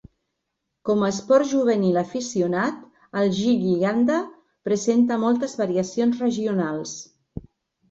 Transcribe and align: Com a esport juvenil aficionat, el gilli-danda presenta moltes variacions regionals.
Com 0.89 1.01
a 1.01 1.09
esport 1.15 1.49
juvenil 1.51 1.99
aficionat, 2.01 2.79
el 3.21 3.29
gilli-danda 3.41 4.17
presenta 4.71 5.21
moltes 5.27 5.57
variacions 5.63 6.27
regionals. 6.29 6.99